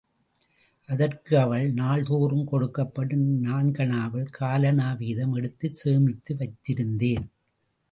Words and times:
அதற்கு 0.89 1.39
அவள், 1.39 1.73
நாள் 1.73 2.03
தோறும் 2.03 2.47
கொடுக்கப்படும் 2.47 3.27
நான்கணாவில், 3.43 4.27
காலணா 4.39 4.97
வீதம் 4.97 5.33
எடுத்துச் 5.33 5.75
சேமித்து 5.75 6.35
வைத்திருந்தேன். 6.35 7.27